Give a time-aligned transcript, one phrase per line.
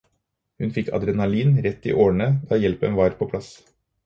[0.61, 3.53] Hun fikk adrenalin rett i årene da hjelpen var på plass.